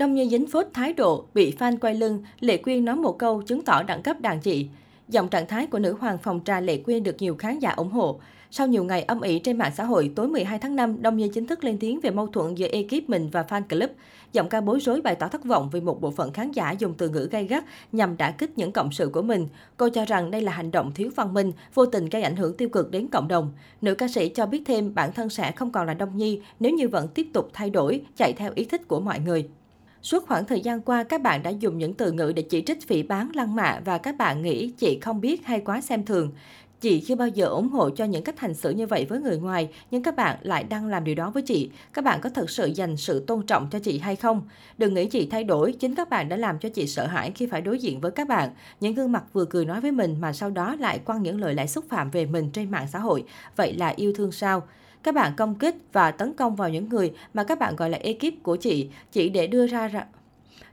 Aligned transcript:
Đông 0.00 0.14
Nhi 0.14 0.28
dính 0.28 0.46
phốt 0.46 0.66
thái 0.74 0.92
độ, 0.92 1.24
bị 1.34 1.54
fan 1.58 1.76
quay 1.80 1.94
lưng, 1.94 2.22
Lệ 2.40 2.56
Quyên 2.56 2.84
nói 2.84 2.96
một 2.96 3.18
câu 3.18 3.42
chứng 3.42 3.62
tỏ 3.62 3.82
đẳng 3.82 4.02
cấp 4.02 4.20
đàn 4.20 4.40
chị. 4.40 4.68
Dòng 5.08 5.28
trạng 5.28 5.46
thái 5.46 5.66
của 5.66 5.78
nữ 5.78 5.96
hoàng 6.00 6.18
phòng 6.18 6.40
trà 6.44 6.60
Lệ 6.60 6.76
Quyên 6.76 7.02
được 7.02 7.16
nhiều 7.18 7.36
khán 7.38 7.58
giả 7.58 7.70
ủng 7.70 7.90
hộ. 7.90 8.20
Sau 8.50 8.66
nhiều 8.66 8.84
ngày 8.84 9.02
âm 9.02 9.20
ỉ 9.20 9.38
trên 9.38 9.58
mạng 9.58 9.72
xã 9.76 9.84
hội, 9.84 10.12
tối 10.16 10.28
12 10.28 10.58
tháng 10.58 10.76
5, 10.76 11.02
Đông 11.02 11.16
Nhi 11.16 11.30
chính 11.34 11.46
thức 11.46 11.64
lên 11.64 11.78
tiếng 11.78 12.00
về 12.00 12.10
mâu 12.10 12.26
thuẫn 12.26 12.54
giữa 12.54 12.66
ekip 12.72 13.08
mình 13.08 13.28
và 13.32 13.42
fan 13.48 13.62
club. 13.68 13.90
Giọng 14.32 14.48
ca 14.48 14.60
bối 14.60 14.80
rối 14.80 15.00
bày 15.00 15.14
tỏ 15.14 15.28
thất 15.28 15.44
vọng 15.44 15.68
vì 15.72 15.80
một 15.80 16.00
bộ 16.00 16.10
phận 16.10 16.32
khán 16.32 16.52
giả 16.52 16.70
dùng 16.70 16.94
từ 16.98 17.08
ngữ 17.08 17.28
gay 17.30 17.44
gắt 17.44 17.64
nhằm 17.92 18.16
đả 18.16 18.30
kích 18.30 18.58
những 18.58 18.72
cộng 18.72 18.92
sự 18.92 19.08
của 19.08 19.22
mình. 19.22 19.48
Cô 19.76 19.88
cho 19.88 20.04
rằng 20.04 20.30
đây 20.30 20.40
là 20.40 20.52
hành 20.52 20.70
động 20.70 20.92
thiếu 20.94 21.10
văn 21.16 21.34
minh, 21.34 21.52
vô 21.74 21.86
tình 21.86 22.08
gây 22.08 22.22
ảnh 22.22 22.36
hưởng 22.36 22.56
tiêu 22.56 22.68
cực 22.68 22.90
đến 22.90 23.08
cộng 23.08 23.28
đồng. 23.28 23.52
Nữ 23.80 23.94
ca 23.94 24.08
sĩ 24.08 24.28
cho 24.28 24.46
biết 24.46 24.62
thêm 24.66 24.94
bản 24.94 25.12
thân 25.12 25.28
sẽ 25.28 25.52
không 25.52 25.72
còn 25.72 25.86
là 25.86 25.94
Đông 25.94 26.16
Nhi 26.16 26.40
nếu 26.60 26.72
như 26.72 26.88
vẫn 26.88 27.08
tiếp 27.08 27.26
tục 27.32 27.50
thay 27.52 27.70
đổi, 27.70 28.02
chạy 28.16 28.32
theo 28.32 28.52
ý 28.54 28.64
thích 28.64 28.88
của 28.88 29.00
mọi 29.00 29.18
người. 29.18 29.48
Suốt 30.02 30.26
khoảng 30.26 30.44
thời 30.44 30.60
gian 30.60 30.80
qua, 30.80 31.04
các 31.04 31.22
bạn 31.22 31.42
đã 31.42 31.50
dùng 31.50 31.78
những 31.78 31.94
từ 31.94 32.12
ngữ 32.12 32.32
để 32.36 32.42
chỉ 32.42 32.62
trích 32.66 32.86
phỉ 32.86 33.02
bán 33.02 33.30
lăng 33.34 33.54
mạ 33.54 33.80
và 33.84 33.98
các 33.98 34.16
bạn 34.18 34.42
nghĩ 34.42 34.70
chị 34.70 34.98
không 35.02 35.20
biết 35.20 35.46
hay 35.46 35.60
quá 35.60 35.80
xem 35.80 36.04
thường. 36.04 36.32
Chị 36.80 37.00
chưa 37.00 37.14
bao 37.14 37.28
giờ 37.28 37.46
ủng 37.46 37.68
hộ 37.68 37.90
cho 37.90 38.04
những 38.04 38.24
cách 38.24 38.40
hành 38.40 38.54
xử 38.54 38.70
như 38.70 38.86
vậy 38.86 39.06
với 39.08 39.20
người 39.20 39.38
ngoài, 39.38 39.68
nhưng 39.90 40.02
các 40.02 40.16
bạn 40.16 40.36
lại 40.42 40.64
đang 40.64 40.86
làm 40.86 41.04
điều 41.04 41.14
đó 41.14 41.30
với 41.30 41.42
chị. 41.42 41.70
Các 41.92 42.04
bạn 42.04 42.20
có 42.20 42.30
thật 42.30 42.50
sự 42.50 42.66
dành 42.66 42.96
sự 42.96 43.24
tôn 43.26 43.46
trọng 43.46 43.68
cho 43.70 43.78
chị 43.78 43.98
hay 43.98 44.16
không? 44.16 44.42
Đừng 44.78 44.94
nghĩ 44.94 45.06
chị 45.06 45.28
thay 45.30 45.44
đổi, 45.44 45.72
chính 45.72 45.94
các 45.94 46.10
bạn 46.10 46.28
đã 46.28 46.36
làm 46.36 46.58
cho 46.58 46.68
chị 46.68 46.86
sợ 46.86 47.06
hãi 47.06 47.32
khi 47.34 47.46
phải 47.46 47.60
đối 47.60 47.78
diện 47.78 48.00
với 48.00 48.10
các 48.10 48.28
bạn. 48.28 48.50
Những 48.80 48.94
gương 48.94 49.12
mặt 49.12 49.24
vừa 49.32 49.44
cười 49.44 49.64
nói 49.64 49.80
với 49.80 49.92
mình 49.92 50.16
mà 50.20 50.32
sau 50.32 50.50
đó 50.50 50.76
lại 50.80 50.98
quăng 50.98 51.22
những 51.22 51.40
lời 51.40 51.54
lẽ 51.54 51.66
xúc 51.66 51.84
phạm 51.88 52.10
về 52.10 52.26
mình 52.26 52.50
trên 52.50 52.70
mạng 52.70 52.86
xã 52.92 52.98
hội. 52.98 53.24
Vậy 53.56 53.72
là 53.74 53.88
yêu 53.88 54.12
thương 54.16 54.32
sao? 54.32 54.62
Các 55.02 55.14
bạn 55.14 55.32
công 55.36 55.54
kích 55.54 55.76
và 55.92 56.10
tấn 56.10 56.34
công 56.34 56.56
vào 56.56 56.68
những 56.68 56.88
người 56.88 57.12
mà 57.34 57.44
các 57.44 57.58
bạn 57.58 57.76
gọi 57.76 57.90
là 57.90 57.98
ekip 57.98 58.42
của 58.42 58.56
chị, 58.56 58.88
chỉ 59.12 59.28
để 59.28 59.46
đưa 59.46 59.66
ra 59.66 59.90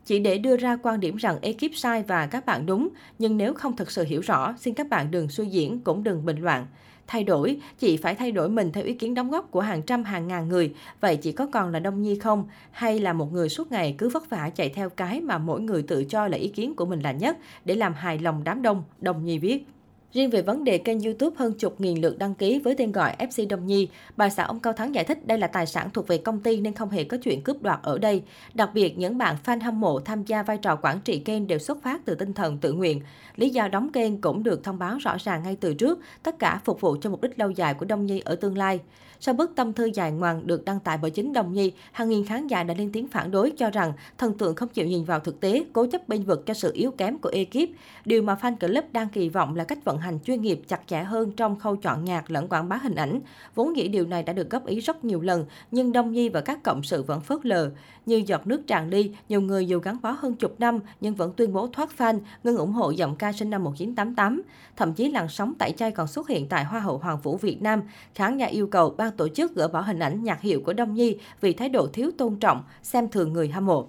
chỉ 0.05 0.19
để 0.19 0.37
đưa 0.37 0.57
ra 0.57 0.77
quan 0.83 0.99
điểm 0.99 1.15
rằng 1.15 1.37
ekip 1.41 1.75
sai 1.75 2.03
và 2.07 2.27
các 2.27 2.45
bạn 2.45 2.65
đúng, 2.65 2.89
nhưng 3.19 3.37
nếu 3.37 3.53
không 3.53 3.75
thực 3.75 3.91
sự 3.91 4.03
hiểu 4.03 4.21
rõ, 4.21 4.55
xin 4.57 4.73
các 4.73 4.89
bạn 4.89 5.11
đừng 5.11 5.29
suy 5.29 5.45
diễn 5.45 5.79
cũng 5.79 6.03
đừng 6.03 6.25
bình 6.25 6.37
luận. 6.41 6.65
Thay 7.07 7.23
đổi, 7.23 7.59
chị 7.79 7.97
phải 7.97 8.15
thay 8.15 8.31
đổi 8.31 8.49
mình 8.49 8.71
theo 8.71 8.83
ý 8.83 8.93
kiến 8.93 9.13
đóng 9.13 9.29
góp 9.29 9.51
của 9.51 9.61
hàng 9.61 9.81
trăm 9.81 10.03
hàng 10.03 10.27
ngàn 10.27 10.49
người. 10.49 10.73
Vậy 11.01 11.17
chị 11.17 11.31
có 11.31 11.47
còn 11.51 11.71
là 11.71 11.79
Đông 11.79 12.01
Nhi 12.01 12.19
không? 12.19 12.47
Hay 12.71 12.99
là 12.99 13.13
một 13.13 13.33
người 13.33 13.49
suốt 13.49 13.71
ngày 13.71 13.95
cứ 13.97 14.09
vất 14.09 14.29
vả 14.29 14.49
chạy 14.49 14.69
theo 14.69 14.89
cái 14.89 15.21
mà 15.21 15.37
mỗi 15.37 15.61
người 15.61 15.83
tự 15.83 16.03
cho 16.03 16.27
là 16.27 16.37
ý 16.37 16.47
kiến 16.47 16.75
của 16.75 16.85
mình 16.85 16.99
là 16.99 17.11
nhất 17.11 17.37
để 17.65 17.75
làm 17.75 17.93
hài 17.93 18.19
lòng 18.19 18.43
đám 18.43 18.61
đông, 18.61 18.83
Đông 19.01 19.25
Nhi 19.25 19.39
viết. 19.39 19.65
Riêng 20.13 20.29
về 20.29 20.41
vấn 20.41 20.63
đề 20.63 20.77
kênh 20.77 21.01
YouTube 21.01 21.35
hơn 21.39 21.53
chục 21.53 21.81
nghìn 21.81 22.01
lượt 22.01 22.17
đăng 22.17 22.35
ký 22.35 22.59
với 22.59 22.75
tên 22.75 22.91
gọi 22.91 23.15
FC 23.19 23.47
Đông 23.47 23.67
Nhi, 23.67 23.87
bà 24.17 24.29
xã 24.29 24.43
ông 24.43 24.59
Cao 24.59 24.73
Thắng 24.73 24.95
giải 24.95 25.03
thích 25.03 25.27
đây 25.27 25.37
là 25.37 25.47
tài 25.47 25.65
sản 25.65 25.89
thuộc 25.93 26.07
về 26.07 26.17
công 26.17 26.39
ty 26.39 26.59
nên 26.59 26.73
không 26.73 26.89
hề 26.89 27.03
có 27.03 27.17
chuyện 27.23 27.41
cướp 27.41 27.61
đoạt 27.61 27.79
ở 27.83 27.97
đây. 27.97 28.23
Đặc 28.53 28.69
biệt, 28.73 28.97
những 28.97 29.17
bạn 29.17 29.35
fan 29.45 29.61
hâm 29.61 29.79
mộ 29.79 29.99
tham 29.99 30.23
gia 30.23 30.43
vai 30.43 30.57
trò 30.57 30.75
quản 30.75 30.99
trị 31.01 31.19
kênh 31.19 31.47
đều 31.47 31.59
xuất 31.59 31.83
phát 31.83 32.05
từ 32.05 32.15
tinh 32.15 32.33
thần 32.33 32.57
tự 32.57 32.73
nguyện. 32.73 33.01
Lý 33.35 33.49
do 33.49 33.67
đóng 33.67 33.91
kênh 33.91 34.21
cũng 34.21 34.43
được 34.43 34.63
thông 34.63 34.79
báo 34.79 34.97
rõ 34.97 35.17
ràng 35.19 35.43
ngay 35.43 35.57
từ 35.59 35.73
trước, 35.73 35.99
tất 36.23 36.39
cả 36.39 36.61
phục 36.65 36.81
vụ 36.81 36.97
cho 37.01 37.09
mục 37.09 37.21
đích 37.21 37.39
lâu 37.39 37.49
dài 37.49 37.73
của 37.73 37.85
Đông 37.85 38.05
Nhi 38.05 38.21
ở 38.25 38.35
tương 38.35 38.57
lai. 38.57 38.79
Sau 39.19 39.33
bức 39.33 39.55
tâm 39.55 39.73
thư 39.73 39.85
dài 39.93 40.11
ngoằng 40.11 40.47
được 40.47 40.65
đăng 40.65 40.79
tải 40.79 40.97
bởi 40.97 41.11
chính 41.11 41.33
Đông 41.33 41.53
Nhi, 41.53 41.71
hàng 41.91 42.09
nghìn 42.09 42.25
khán 42.25 42.47
giả 42.47 42.63
đã 42.63 42.73
lên 42.73 42.91
tiếng 42.91 43.07
phản 43.07 43.31
đối 43.31 43.51
cho 43.51 43.69
rằng 43.69 43.93
thần 44.17 44.37
tượng 44.37 44.55
không 44.55 44.69
chịu 44.69 44.85
nhìn 44.85 45.03
vào 45.03 45.19
thực 45.19 45.39
tế, 45.39 45.65
cố 45.73 45.85
chấp 45.91 46.09
bênh 46.09 46.23
vực 46.23 46.45
cho 46.45 46.53
sự 46.53 46.71
yếu 46.73 46.91
kém 46.91 47.17
của 47.17 47.29
ekip. 47.29 47.69
Điều 48.05 48.21
mà 48.21 48.37
fan 48.41 48.55
club 48.55 48.85
đang 48.91 49.09
kỳ 49.09 49.29
vọng 49.29 49.55
là 49.55 49.63
cách 49.63 49.83
vận 49.83 49.96
hành 49.97 50.19
chuyên 50.19 50.41
nghiệp 50.41 50.61
chặt 50.67 50.81
chẽ 50.87 51.03
hơn 51.03 51.31
trong 51.31 51.59
khâu 51.59 51.75
chọn 51.75 52.05
nhạc 52.05 52.31
lẫn 52.31 52.47
quảng 52.47 52.69
bá 52.69 52.77
hình 52.77 52.95
ảnh. 52.95 53.19
Vốn 53.55 53.73
nghĩ 53.73 53.87
điều 53.87 54.05
này 54.05 54.23
đã 54.23 54.33
được 54.33 54.49
góp 54.49 54.65
ý 54.65 54.79
rất 54.79 55.05
nhiều 55.05 55.21
lần, 55.21 55.45
nhưng 55.71 55.91
Đông 55.91 56.11
Nhi 56.11 56.29
và 56.29 56.41
các 56.41 56.63
cộng 56.63 56.83
sự 56.83 57.03
vẫn 57.03 57.21
phớt 57.21 57.45
lờ. 57.45 57.71
Như 58.05 58.23
giọt 58.25 58.47
nước 58.47 58.67
tràn 58.67 58.89
ly, 58.89 59.11
nhiều 59.29 59.41
người 59.41 59.67
dù 59.67 59.79
gắn 59.79 59.97
bó 60.01 60.11
hơn 60.11 60.35
chục 60.35 60.59
năm 60.59 60.79
nhưng 61.01 61.15
vẫn 61.15 61.33
tuyên 61.37 61.53
bố 61.53 61.67
thoát 61.67 61.89
fan, 61.97 62.19
ngưng 62.43 62.57
ủng 62.57 62.71
hộ 62.71 62.91
giọng 62.91 63.15
ca 63.15 63.33
sinh 63.33 63.49
năm 63.49 63.63
1988. 63.63 64.41
Thậm 64.75 64.93
chí 64.93 65.11
làn 65.11 65.27
sóng 65.29 65.53
tẩy 65.59 65.71
chay 65.71 65.91
còn 65.91 66.07
xuất 66.07 66.27
hiện 66.27 66.47
tại 66.47 66.65
Hoa 66.65 66.79
hậu 66.79 66.97
Hoàng 66.97 67.19
vũ 67.23 67.37
Việt 67.37 67.61
Nam. 67.61 67.81
Khán 68.15 68.37
giả 68.37 68.45
yêu 68.45 68.67
cầu 68.67 68.89
ban 68.97 69.11
tổ 69.11 69.27
chức 69.27 69.55
gỡ 69.55 69.67
bỏ 69.67 69.81
hình 69.81 69.99
ảnh 69.99 70.23
nhạc 70.23 70.41
hiệu 70.41 70.61
của 70.65 70.73
Đông 70.73 70.93
Nhi 70.93 71.17
vì 71.41 71.53
thái 71.53 71.69
độ 71.69 71.87
thiếu 71.93 72.11
tôn 72.17 72.35
trọng, 72.35 72.63
xem 72.83 73.09
thường 73.09 73.33
người 73.33 73.47
hâm 73.47 73.65
mộ. 73.65 73.87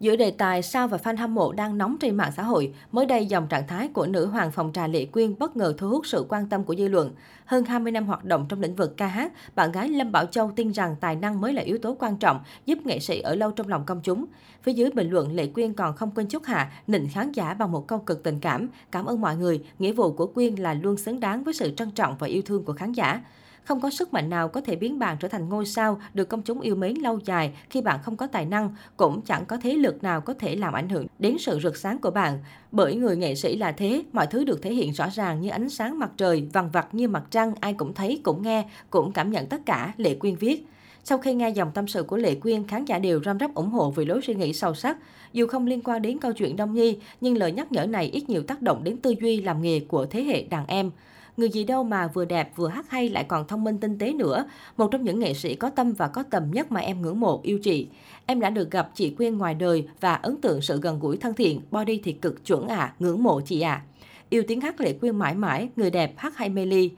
Giữa 0.00 0.16
đề 0.16 0.30
tài 0.30 0.62
sao 0.62 0.88
và 0.88 0.96
fan 0.96 1.16
hâm 1.16 1.34
mộ 1.34 1.52
đang 1.52 1.78
nóng 1.78 1.96
trên 2.00 2.16
mạng 2.16 2.32
xã 2.36 2.42
hội, 2.42 2.74
mới 2.92 3.06
đây 3.06 3.26
dòng 3.26 3.46
trạng 3.48 3.66
thái 3.66 3.88
của 3.88 4.06
nữ 4.06 4.26
hoàng 4.26 4.50
phòng 4.50 4.72
trà 4.72 4.86
Lệ 4.86 5.04
Quyên 5.04 5.38
bất 5.38 5.56
ngờ 5.56 5.74
thu 5.78 5.88
hút 5.88 6.06
sự 6.06 6.26
quan 6.28 6.48
tâm 6.48 6.64
của 6.64 6.74
dư 6.74 6.88
luận. 6.88 7.12
Hơn 7.44 7.64
20 7.64 7.92
năm 7.92 8.06
hoạt 8.06 8.24
động 8.24 8.46
trong 8.48 8.60
lĩnh 8.60 8.74
vực 8.74 8.96
ca 8.96 9.06
hát, 9.06 9.32
bạn 9.54 9.72
gái 9.72 9.88
Lâm 9.88 10.12
Bảo 10.12 10.26
Châu 10.26 10.50
tin 10.56 10.72
rằng 10.72 10.96
tài 11.00 11.16
năng 11.16 11.40
mới 11.40 11.52
là 11.52 11.62
yếu 11.62 11.78
tố 11.78 11.96
quan 11.98 12.16
trọng 12.16 12.40
giúp 12.66 12.78
nghệ 12.84 12.98
sĩ 12.98 13.20
ở 13.20 13.34
lâu 13.34 13.50
trong 13.50 13.68
lòng 13.68 13.84
công 13.86 14.00
chúng. 14.02 14.26
Phía 14.62 14.72
dưới 14.72 14.90
bình 14.90 15.10
luận, 15.10 15.32
Lệ 15.32 15.46
Quyên 15.46 15.72
còn 15.72 15.96
không 15.96 16.10
quên 16.10 16.26
chúc 16.26 16.44
hạ, 16.44 16.72
nịnh 16.86 17.08
khán 17.12 17.32
giả 17.32 17.54
bằng 17.54 17.72
một 17.72 17.86
câu 17.86 17.98
cực 17.98 18.22
tình 18.22 18.40
cảm. 18.40 18.68
Cảm 18.90 19.04
ơn 19.04 19.20
mọi 19.20 19.36
người, 19.36 19.64
nghĩa 19.78 19.92
vụ 19.92 20.12
của 20.12 20.26
Quyên 20.26 20.54
là 20.54 20.74
luôn 20.74 20.96
xứng 20.96 21.20
đáng 21.20 21.44
với 21.44 21.54
sự 21.54 21.70
trân 21.76 21.90
trọng 21.90 22.16
và 22.18 22.26
yêu 22.26 22.42
thương 22.42 22.64
của 22.64 22.72
khán 22.72 22.92
giả. 22.92 23.20
Không 23.68 23.80
có 23.80 23.90
sức 23.90 24.12
mạnh 24.12 24.30
nào 24.30 24.48
có 24.48 24.60
thể 24.60 24.76
biến 24.76 24.98
bạn 24.98 25.16
trở 25.20 25.28
thành 25.28 25.48
ngôi 25.48 25.66
sao 25.66 26.00
được 26.14 26.28
công 26.28 26.42
chúng 26.42 26.60
yêu 26.60 26.74
mến 26.74 26.94
lâu 26.94 27.18
dài 27.24 27.52
khi 27.70 27.80
bạn 27.80 27.98
không 28.02 28.16
có 28.16 28.26
tài 28.26 28.44
năng, 28.44 28.74
cũng 28.96 29.20
chẳng 29.22 29.44
có 29.46 29.56
thế 29.56 29.74
lực 29.74 30.02
nào 30.02 30.20
có 30.20 30.34
thể 30.34 30.56
làm 30.56 30.72
ảnh 30.72 30.88
hưởng 30.88 31.06
đến 31.18 31.36
sự 31.38 31.60
rực 31.62 31.76
sáng 31.76 31.98
của 31.98 32.10
bạn. 32.10 32.38
Bởi 32.72 32.96
người 32.96 33.16
nghệ 33.16 33.34
sĩ 33.34 33.56
là 33.56 33.72
thế, 33.72 34.02
mọi 34.12 34.26
thứ 34.26 34.44
được 34.44 34.62
thể 34.62 34.74
hiện 34.74 34.92
rõ 34.92 35.08
ràng 35.12 35.40
như 35.40 35.48
ánh 35.48 35.68
sáng 35.68 35.98
mặt 35.98 36.10
trời, 36.16 36.48
vằn 36.52 36.70
vặt 36.70 36.94
như 36.94 37.08
mặt 37.08 37.22
trăng, 37.30 37.54
ai 37.60 37.72
cũng 37.72 37.94
thấy, 37.94 38.20
cũng 38.22 38.42
nghe, 38.42 38.64
cũng 38.90 39.12
cảm 39.12 39.30
nhận 39.30 39.46
tất 39.46 39.60
cả, 39.66 39.92
Lệ 39.96 40.14
Quyên 40.14 40.36
viết. 40.36 40.66
Sau 41.04 41.18
khi 41.18 41.34
nghe 41.34 41.50
dòng 41.50 41.70
tâm 41.74 41.88
sự 41.88 42.02
của 42.02 42.16
Lệ 42.16 42.34
Quyên, 42.34 42.66
khán 42.66 42.84
giả 42.84 42.98
đều 42.98 43.20
răm 43.24 43.38
rắp 43.38 43.54
ủng 43.54 43.70
hộ 43.70 43.90
vì 43.90 44.04
lối 44.04 44.20
suy 44.22 44.34
nghĩ 44.34 44.52
sâu 44.52 44.74
sắc. 44.74 44.96
Dù 45.32 45.46
không 45.46 45.66
liên 45.66 45.80
quan 45.84 46.02
đến 46.02 46.18
câu 46.18 46.32
chuyện 46.32 46.56
Đông 46.56 46.74
Nhi, 46.74 46.98
nhưng 47.20 47.36
lời 47.36 47.52
nhắc 47.52 47.72
nhở 47.72 47.86
này 47.86 48.06
ít 48.06 48.28
nhiều 48.28 48.42
tác 48.42 48.62
động 48.62 48.84
đến 48.84 48.96
tư 48.96 49.14
duy 49.20 49.40
làm 49.40 49.62
nghề 49.62 49.80
của 49.80 50.06
thế 50.06 50.22
hệ 50.22 50.42
đàn 50.42 50.66
em. 50.66 50.90
Người 51.38 51.48
gì 51.48 51.64
đâu 51.64 51.84
mà 51.84 52.08
vừa 52.08 52.24
đẹp, 52.24 52.52
vừa 52.56 52.68
hát 52.68 52.90
hay 52.90 53.08
lại 53.08 53.24
còn 53.24 53.46
thông 53.46 53.64
minh 53.64 53.78
tinh 53.78 53.98
tế 53.98 54.12
nữa. 54.12 54.44
Một 54.76 54.88
trong 54.90 55.04
những 55.04 55.18
nghệ 55.18 55.34
sĩ 55.34 55.54
có 55.54 55.70
tâm 55.70 55.92
và 55.92 56.08
có 56.08 56.22
tầm 56.22 56.50
nhất 56.50 56.72
mà 56.72 56.80
em 56.80 57.02
ngưỡng 57.02 57.20
mộ, 57.20 57.40
yêu 57.42 57.58
chị. 57.58 57.88
Em 58.26 58.40
đã 58.40 58.50
được 58.50 58.70
gặp 58.70 58.90
chị 58.94 59.10
Quyên 59.10 59.38
ngoài 59.38 59.54
đời 59.54 59.88
và 60.00 60.14
ấn 60.14 60.40
tượng 60.40 60.60
sự 60.60 60.80
gần 60.80 60.98
gũi 61.00 61.16
thân 61.16 61.34
thiện, 61.34 61.60
body 61.70 62.00
thì 62.04 62.12
cực 62.12 62.44
chuẩn 62.46 62.68
à, 62.68 62.94
ngưỡng 62.98 63.22
mộ 63.22 63.40
chị 63.40 63.60
à. 63.60 63.82
Yêu 64.28 64.42
tiếng 64.48 64.60
hát 64.60 64.80
Lệ 64.80 64.92
Quyên 64.92 65.16
mãi 65.16 65.34
mãi, 65.34 65.68
người 65.76 65.90
đẹp 65.90 66.14
hát 66.16 66.36
hay 66.36 66.48
mê 66.48 66.66
ly. 66.66 66.90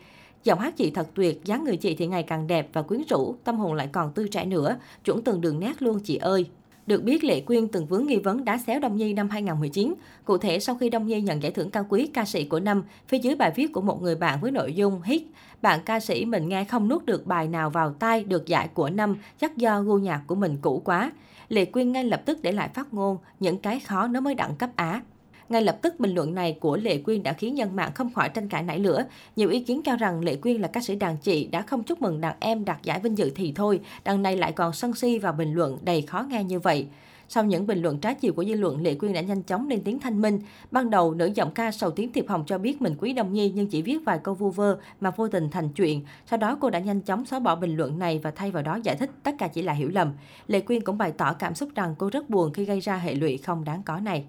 Giọng 0.44 0.58
hát 0.58 0.76
chị 0.76 0.90
thật 0.90 1.08
tuyệt, 1.14 1.44
dáng 1.44 1.64
người 1.64 1.76
chị 1.76 1.94
thì 1.94 2.06
ngày 2.06 2.22
càng 2.22 2.46
đẹp 2.46 2.68
và 2.72 2.82
quyến 2.82 3.02
rũ, 3.08 3.34
tâm 3.44 3.56
hồn 3.56 3.74
lại 3.74 3.88
còn 3.92 4.12
tươi 4.12 4.28
trẻ 4.28 4.44
nữa, 4.44 4.76
chuẩn 5.04 5.22
từng 5.22 5.40
đường 5.40 5.60
nét 5.60 5.82
luôn 5.82 6.00
chị 6.04 6.16
ơi. 6.16 6.46
Được 6.86 7.02
biết, 7.02 7.24
Lệ 7.24 7.40
Quyên 7.40 7.68
từng 7.68 7.86
vướng 7.86 8.06
nghi 8.06 8.16
vấn 8.16 8.44
đá 8.44 8.58
xéo 8.58 8.80
Đông 8.80 8.96
Nhi 8.96 9.12
năm 9.12 9.28
2019. 9.28 9.94
Cụ 10.24 10.38
thể, 10.38 10.60
sau 10.60 10.74
khi 10.74 10.90
Đông 10.90 11.06
Nhi 11.06 11.20
nhận 11.20 11.42
giải 11.42 11.52
thưởng 11.52 11.70
cao 11.70 11.86
quý 11.88 12.06
ca 12.06 12.24
sĩ 12.24 12.44
của 12.44 12.60
năm, 12.60 12.82
phía 13.08 13.18
dưới 13.18 13.34
bài 13.34 13.52
viết 13.56 13.72
của 13.72 13.80
một 13.80 14.02
người 14.02 14.14
bạn 14.14 14.40
với 14.40 14.50
nội 14.50 14.72
dung 14.72 15.02
hit, 15.02 15.22
bạn 15.62 15.80
ca 15.84 16.00
sĩ 16.00 16.24
mình 16.24 16.48
nghe 16.48 16.64
không 16.64 16.88
nuốt 16.88 17.04
được 17.04 17.26
bài 17.26 17.48
nào 17.48 17.70
vào 17.70 17.92
tai 17.92 18.24
được 18.24 18.46
giải 18.46 18.68
của 18.74 18.90
năm, 18.90 19.16
chắc 19.40 19.56
do 19.56 19.82
gu 19.82 19.98
nhạc 19.98 20.22
của 20.26 20.34
mình 20.34 20.58
cũ 20.62 20.82
quá. 20.84 21.12
Lệ 21.48 21.64
Quyên 21.64 21.92
ngay 21.92 22.04
lập 22.04 22.22
tức 22.24 22.38
để 22.42 22.52
lại 22.52 22.68
phát 22.74 22.94
ngôn, 22.94 23.18
những 23.40 23.58
cái 23.58 23.80
khó 23.80 24.06
nó 24.06 24.20
mới 24.20 24.34
đẳng 24.34 24.56
cấp 24.56 24.70
Á. 24.76 25.00
Ngay 25.50 25.62
lập 25.62 25.78
tức 25.82 26.00
bình 26.00 26.14
luận 26.14 26.34
này 26.34 26.56
của 26.60 26.76
Lệ 26.76 26.98
Quyên 26.98 27.22
đã 27.22 27.32
khiến 27.32 27.58
dân 27.58 27.76
mạng 27.76 27.90
không 27.94 28.12
khỏi 28.12 28.28
tranh 28.28 28.48
cãi 28.48 28.62
nảy 28.62 28.78
lửa. 28.78 29.04
Nhiều 29.36 29.48
ý 29.48 29.60
kiến 29.60 29.82
cho 29.82 29.96
rằng 29.96 30.24
Lệ 30.24 30.36
Quyên 30.36 30.60
là 30.60 30.68
ca 30.68 30.80
sĩ 30.80 30.96
đàn 30.96 31.16
chị 31.16 31.46
đã 31.46 31.62
không 31.62 31.82
chúc 31.82 32.02
mừng 32.02 32.20
đàn 32.20 32.36
em 32.40 32.64
đạt 32.64 32.82
giải 32.82 33.00
vinh 33.00 33.18
dự 33.18 33.30
thì 33.34 33.52
thôi, 33.56 33.80
đằng 34.04 34.22
này 34.22 34.36
lại 34.36 34.52
còn 34.52 34.72
sân 34.72 34.94
si 34.94 35.18
và 35.18 35.32
bình 35.32 35.54
luận 35.54 35.78
đầy 35.82 36.02
khó 36.02 36.26
nghe 36.28 36.44
như 36.44 36.60
vậy. 36.60 36.86
Sau 37.28 37.44
những 37.44 37.66
bình 37.66 37.82
luận 37.82 37.98
trái 37.98 38.14
chiều 38.14 38.32
của 38.32 38.44
dư 38.44 38.54
luận, 38.54 38.82
Lệ 38.82 38.94
Quyên 38.94 39.12
đã 39.12 39.20
nhanh 39.20 39.42
chóng 39.42 39.68
lên 39.68 39.82
tiếng 39.84 40.00
thanh 40.00 40.22
minh. 40.22 40.40
Ban 40.70 40.90
đầu, 40.90 41.14
nữ 41.14 41.30
giọng 41.34 41.50
ca 41.50 41.70
sầu 41.70 41.90
tiếng 41.90 42.12
Thiệp 42.12 42.28
Hồng 42.28 42.44
cho 42.46 42.58
biết 42.58 42.82
mình 42.82 42.94
quý 43.00 43.12
Đông 43.12 43.32
Nhi 43.32 43.52
nhưng 43.54 43.66
chỉ 43.66 43.82
viết 43.82 43.98
vài 44.04 44.18
câu 44.22 44.34
vu 44.34 44.50
vơ 44.50 44.78
mà 45.00 45.10
vô 45.10 45.28
tình 45.28 45.50
thành 45.50 45.68
chuyện. 45.68 46.04
Sau 46.26 46.38
đó 46.38 46.58
cô 46.60 46.70
đã 46.70 46.78
nhanh 46.78 47.00
chóng 47.00 47.24
xóa 47.24 47.38
bỏ 47.38 47.56
bình 47.56 47.76
luận 47.76 47.98
này 47.98 48.20
và 48.22 48.30
thay 48.30 48.50
vào 48.50 48.62
đó 48.62 48.78
giải 48.82 48.96
thích 48.96 49.10
tất 49.22 49.34
cả 49.38 49.48
chỉ 49.48 49.62
là 49.62 49.72
hiểu 49.72 49.88
lầm. 49.88 50.12
Lệ 50.46 50.60
Quyên 50.60 50.80
cũng 50.80 50.98
bày 50.98 51.12
tỏ 51.12 51.32
cảm 51.32 51.54
xúc 51.54 51.68
rằng 51.74 51.94
cô 51.98 52.10
rất 52.12 52.30
buồn 52.30 52.52
khi 52.52 52.64
gây 52.64 52.80
ra 52.80 52.96
hệ 52.96 53.14
lụy 53.14 53.36
không 53.36 53.64
đáng 53.64 53.82
có 53.82 54.00
này. 54.00 54.24